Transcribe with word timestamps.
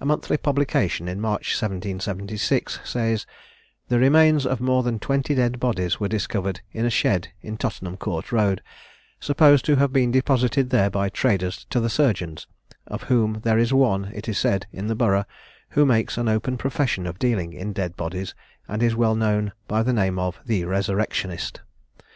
A 0.00 0.04
monthly 0.04 0.36
publication, 0.36 1.06
in 1.06 1.20
March 1.20 1.54
1776, 1.54 2.80
says, 2.82 3.26
"The 3.86 4.00
remains 4.00 4.44
of 4.44 4.60
more 4.60 4.82
than 4.82 4.98
twenty 4.98 5.36
dead 5.36 5.60
bodies 5.60 6.00
were 6.00 6.08
discovered 6.08 6.62
in 6.72 6.84
a 6.84 6.90
shed 6.90 7.28
in 7.42 7.56
Tottenham 7.56 7.96
court 7.96 8.32
road, 8.32 8.60
supposed 9.20 9.64
to 9.66 9.76
have 9.76 9.92
been 9.92 10.10
deposited 10.10 10.70
there 10.70 10.90
by 10.90 11.08
traders 11.10 11.64
to 11.70 11.78
the 11.78 11.88
surgeons, 11.88 12.48
of 12.88 13.04
whom 13.04 13.34
there 13.44 13.56
is 13.56 13.72
one, 13.72 14.10
it 14.12 14.28
is 14.28 14.36
said, 14.36 14.66
in 14.72 14.88
the 14.88 14.96
Borough, 14.96 15.26
who 15.68 15.86
makes 15.86 16.18
an 16.18 16.26
open 16.28 16.56
profession 16.58 17.06
of 17.06 17.20
dealing 17.20 17.52
in 17.52 17.72
dead 17.72 17.96
bodies, 17.96 18.34
and 18.66 18.82
is 18.82 18.96
well 18.96 19.14
known 19.14 19.52
by 19.68 19.80
the 19.84 19.92
name 19.92 20.18
of 20.18 20.40
"The 20.44 20.64
Resurrectionist." 20.64 21.60